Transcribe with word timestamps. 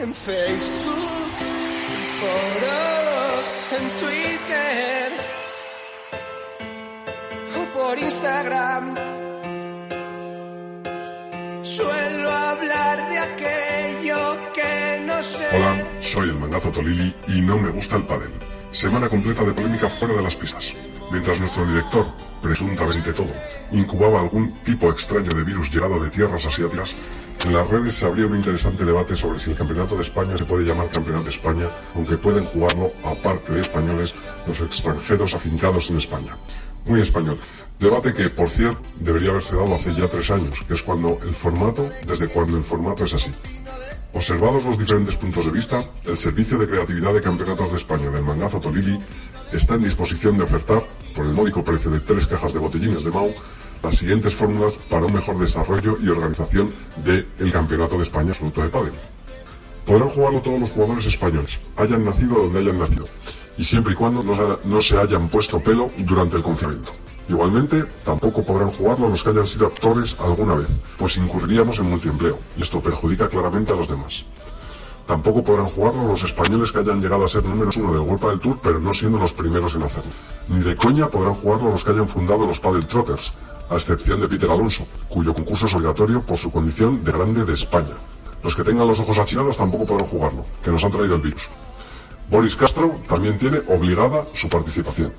en 0.00 0.14
Facebook, 0.14 0.94
en 1.40 2.04
foros, 2.20 3.66
en 3.72 3.86
Twitter 4.00 5.12
o 7.56 7.78
por 7.78 7.98
Instagram. 7.98 8.94
Suelo 11.62 12.30
hablar 12.30 13.08
de 13.08 13.18
aquello 13.18 14.36
que 14.54 15.02
no 15.04 15.20
sé. 15.22 15.48
Hola, 15.52 15.84
soy 16.00 16.28
el 16.28 16.36
mangazo 16.36 16.70
Tolili 16.70 17.14
y 17.26 17.40
no 17.40 17.58
me 17.58 17.70
gusta 17.70 17.96
el 17.96 18.04
pádel. 18.04 18.32
Semana 18.70 19.08
completa 19.08 19.42
de 19.42 19.52
polémica 19.52 19.88
fuera 19.88 20.14
de 20.14 20.22
las 20.22 20.36
pistas. 20.36 20.72
Mientras 21.10 21.40
nuestro 21.40 21.66
director, 21.66 22.06
presuntamente 22.40 23.12
todo, 23.12 23.32
incubaba 23.72 24.20
algún 24.20 24.58
tipo 24.62 24.90
extraño 24.90 25.32
de 25.34 25.42
virus 25.42 25.72
llegado 25.72 25.98
de 25.98 26.10
tierras 26.10 26.44
asiáticas, 26.46 26.94
en 27.46 27.52
las 27.52 27.68
redes 27.68 27.94
se 27.94 28.06
abría 28.06 28.26
un 28.26 28.36
interesante 28.36 28.84
debate 28.84 29.14
sobre 29.14 29.38
si 29.38 29.50
el 29.50 29.56
Campeonato 29.56 29.94
de 29.94 30.02
España 30.02 30.36
se 30.36 30.44
puede 30.44 30.64
llamar 30.64 30.88
Campeonato 30.88 31.24
de 31.24 31.30
España, 31.30 31.66
aunque 31.94 32.16
pueden 32.16 32.44
jugarlo, 32.44 32.90
aparte 33.04 33.52
de 33.52 33.60
españoles, 33.60 34.14
los 34.46 34.60
extranjeros 34.60 35.34
afincados 35.34 35.90
en 35.90 35.98
España. 35.98 36.36
Muy 36.84 37.00
español. 37.00 37.38
Debate 37.78 38.12
que, 38.12 38.28
por 38.28 38.50
cierto, 38.50 38.82
debería 38.96 39.30
haberse 39.30 39.56
dado 39.56 39.74
hace 39.74 39.94
ya 39.94 40.08
tres 40.08 40.30
años, 40.30 40.62
que 40.66 40.74
es 40.74 40.82
cuando 40.82 41.20
el 41.22 41.34
formato, 41.34 41.88
desde 42.06 42.28
cuando 42.28 42.56
el 42.56 42.64
formato 42.64 43.04
es 43.04 43.14
así. 43.14 43.30
Observados 44.12 44.64
los 44.64 44.78
diferentes 44.78 45.16
puntos 45.16 45.46
de 45.46 45.52
vista, 45.52 45.88
el 46.04 46.16
Servicio 46.16 46.58
de 46.58 46.66
Creatividad 46.66 47.12
de 47.12 47.20
Campeonatos 47.20 47.70
de 47.70 47.76
España 47.76 48.10
del 48.10 48.24
Mangazo 48.24 48.58
Tolili 48.58 48.98
está 49.52 49.74
en 49.74 49.84
disposición 49.84 50.36
de 50.38 50.44
ofertar, 50.44 50.82
por 51.14 51.26
el 51.26 51.32
módico 51.32 51.62
precio 51.62 51.90
de 51.90 52.00
tres 52.00 52.26
cajas 52.26 52.52
de 52.52 52.58
botellines 52.58 53.04
de 53.04 53.10
Mau, 53.10 53.32
las 53.82 53.96
siguientes 53.96 54.34
fórmulas 54.34 54.74
para 54.90 55.06
un 55.06 55.14
mejor 55.14 55.38
desarrollo 55.38 55.96
y 56.02 56.08
organización 56.08 56.72
del 57.04 57.52
Campeonato 57.52 57.96
de 57.96 58.02
España 58.02 58.30
Absoluto 58.30 58.62
de 58.62 58.68
Pádel. 58.68 58.92
Podrán 59.86 60.08
jugarlo 60.08 60.40
todos 60.40 60.60
los 60.60 60.70
jugadores 60.70 61.06
españoles, 61.06 61.58
hayan 61.76 62.04
nacido 62.04 62.42
donde 62.42 62.58
hayan 62.58 62.78
nacido, 62.78 63.06
y 63.56 63.64
siempre 63.64 63.94
y 63.94 63.96
cuando 63.96 64.22
no 64.22 64.34
se, 64.34 64.68
no 64.68 64.80
se 64.82 64.98
hayan 64.98 65.28
puesto 65.28 65.60
pelo 65.60 65.90
durante 65.98 66.36
el 66.36 66.42
confinamiento. 66.42 66.92
Igualmente, 67.28 67.84
tampoco 68.04 68.42
podrán 68.42 68.70
jugarlo 68.70 69.08
los 69.08 69.22
que 69.22 69.30
hayan 69.30 69.46
sido 69.46 69.66
actores 69.66 70.16
alguna 70.18 70.54
vez, 70.54 70.68
pues 70.98 71.16
incurriríamos 71.16 71.78
en 71.78 71.90
multiempleo, 71.90 72.38
y 72.56 72.62
esto 72.62 72.80
perjudica 72.80 73.28
claramente 73.28 73.72
a 73.72 73.76
los 73.76 73.88
demás. 73.88 74.24
Tampoco 75.06 75.42
podrán 75.42 75.66
jugarlo 75.66 76.06
los 76.06 76.22
españoles 76.22 76.70
que 76.70 76.80
hayan 76.80 77.00
llegado 77.00 77.24
a 77.24 77.28
ser 77.28 77.42
números 77.42 77.78
uno 77.78 77.92
del 77.92 78.02
World 78.02 78.28
del 78.28 78.38
Tour, 78.40 78.58
pero 78.62 78.78
no 78.78 78.92
siendo 78.92 79.18
los 79.18 79.32
primeros 79.32 79.74
en 79.74 79.84
hacerlo. 79.84 80.12
Ni 80.48 80.60
de 80.60 80.76
coña 80.76 81.08
podrán 81.08 81.32
jugarlo 81.32 81.70
los 81.70 81.82
que 81.82 81.92
hayan 81.92 82.08
fundado 82.08 82.46
los 82.46 82.60
Padel 82.60 82.86
Trotters, 82.86 83.32
a 83.70 83.76
excepción 83.76 84.20
de 84.20 84.28
Peter 84.28 84.50
Alonso, 84.50 84.86
cuyo 85.08 85.34
concurso 85.34 85.66
es 85.66 85.74
obligatorio 85.74 86.22
por 86.22 86.38
su 86.38 86.50
condición 86.50 87.04
de 87.04 87.12
grande 87.12 87.44
de 87.44 87.54
España. 87.54 87.94
Los 88.42 88.54
que 88.54 88.64
tengan 88.64 88.88
los 88.88 89.00
ojos 89.00 89.18
achinados 89.18 89.56
tampoco 89.56 89.84
podrán 89.84 90.08
jugarlo, 90.08 90.44
que 90.62 90.70
nos 90.70 90.84
han 90.84 90.92
traído 90.92 91.16
el 91.16 91.22
virus. 91.22 91.42
Boris 92.30 92.56
Castro 92.56 92.96
también 93.08 93.38
tiene 93.38 93.58
obligada 93.68 94.24
su 94.34 94.48
participación. 94.48 95.12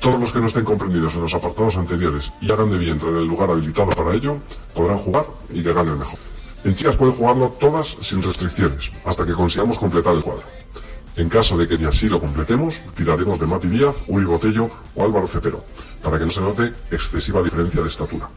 Todos 0.00 0.18
los 0.18 0.32
que 0.32 0.40
no 0.40 0.46
estén 0.46 0.64
comprendidos 0.64 1.14
en 1.14 1.22
los 1.22 1.34
apartados 1.34 1.76
anteriores 1.76 2.32
y 2.40 2.50
hagan 2.50 2.70
de 2.70 2.78
vientre 2.78 3.08
en 3.10 3.16
el 3.16 3.24
lugar 3.24 3.50
habilitado 3.50 3.90
para 3.90 4.14
ello, 4.14 4.38
podrán 4.74 4.98
jugar 4.98 5.26
y 5.50 5.62
que 5.62 5.72
ganen 5.72 5.98
mejor. 5.98 6.18
En 6.64 6.74
chicas 6.74 6.96
pueden 6.96 7.14
jugarlo 7.14 7.48
todas 7.60 7.96
sin 8.00 8.22
restricciones, 8.22 8.90
hasta 9.04 9.26
que 9.26 9.32
consigamos 9.32 9.78
completar 9.78 10.14
el 10.14 10.22
cuadro. 10.22 10.44
En 11.16 11.28
caso 11.28 11.58
de 11.58 11.66
que 11.66 11.76
ni 11.76 11.84
así 11.84 12.08
lo 12.08 12.20
completemos, 12.20 12.80
tiraremos 12.94 13.38
de 13.38 13.46
Mati 13.46 13.68
Díaz, 13.68 13.96
Uri 14.06 14.24
Botello 14.24 14.70
o 14.94 15.04
Álvaro 15.04 15.26
Cepero, 15.26 15.64
para 16.02 16.18
que 16.18 16.24
no 16.24 16.30
se 16.30 16.40
note 16.40 16.72
excesiva 16.90 17.42
diferencia 17.42 17.82
de 17.82 17.88
estatura. 17.88 18.28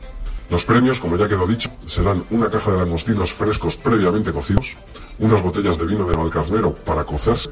Los 0.49 0.65
premios, 0.65 0.99
como 0.99 1.17
ya 1.17 1.27
quedó 1.27 1.47
dicho, 1.47 1.71
serán 1.85 2.23
una 2.29 2.49
caja 2.49 2.71
de 2.71 2.77
langostinos 2.77 3.33
frescos 3.33 3.77
previamente 3.77 4.31
cocidos, 4.31 4.75
unas 5.19 5.41
botellas 5.41 5.77
de 5.77 5.85
vino 5.85 6.05
de 6.05 6.17
Valcarnero 6.17 6.73
para 6.73 7.03
cocerse 7.03 7.49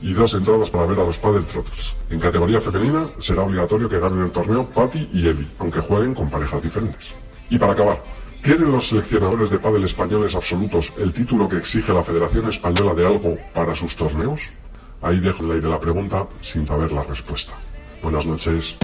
y 0.00 0.12
dos 0.12 0.34
entradas 0.34 0.70
para 0.70 0.86
ver 0.86 0.98
a 1.00 1.04
los 1.04 1.18
Padel 1.18 1.44
Trotters. 1.44 1.94
En 2.10 2.20
categoría 2.20 2.60
femenina 2.60 3.08
será 3.18 3.42
obligatorio 3.42 3.88
que 3.88 3.98
ganen 3.98 4.22
el 4.22 4.30
torneo 4.30 4.66
Patty 4.66 5.08
y 5.12 5.28
Eli, 5.28 5.48
aunque 5.58 5.80
jueguen 5.80 6.14
con 6.14 6.30
parejas 6.30 6.62
diferentes. 6.62 7.14
Y 7.50 7.58
para 7.58 7.72
acabar, 7.72 8.02
¿quieren 8.42 8.70
los 8.70 8.88
seleccionadores 8.88 9.50
de 9.50 9.58
pádel 9.58 9.84
españoles 9.84 10.36
absolutos 10.36 10.92
el 10.98 11.12
título 11.12 11.48
que 11.48 11.56
exige 11.56 11.92
la 11.92 12.04
Federación 12.04 12.48
Española 12.48 12.94
de 12.94 13.06
algo 13.06 13.36
para 13.54 13.74
sus 13.74 13.96
torneos? 13.96 14.40
Ahí 15.02 15.20
dejo 15.20 15.44
el 15.44 15.52
aire 15.52 15.68
la 15.68 15.80
pregunta 15.80 16.26
sin 16.42 16.66
saber 16.66 16.92
la 16.92 17.04
respuesta. 17.04 17.52
Buenas 18.02 18.26
noches. 18.26 18.76